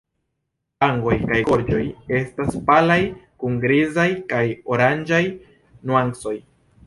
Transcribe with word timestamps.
Vangoj 0.83 1.11
kaj 1.31 1.41
gorĝo 1.49 1.81
estas 2.19 2.55
palaj 2.69 2.97
kun 3.43 3.61
grizaj 3.67 4.07
kaj 4.33 4.43
oranĝaj 4.77 5.23
nuancoj. 5.91 6.37